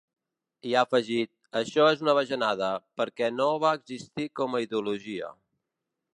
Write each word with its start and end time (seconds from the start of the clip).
I 0.69 0.71
ha 0.77 0.81
afegit: 0.87 1.29
Això 1.61 1.85
és 1.97 2.01
una 2.05 2.15
bajanada, 2.21 2.71
perquè 3.01 3.31
no 3.37 3.51
va 3.67 3.75
existir 3.81 4.27
com 4.41 4.55
a 4.61 4.65
ideologia. 4.67 5.33